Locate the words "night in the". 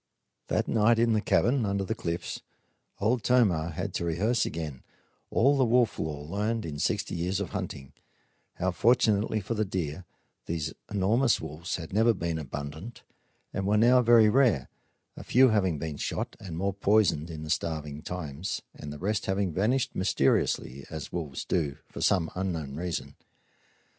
0.67-1.21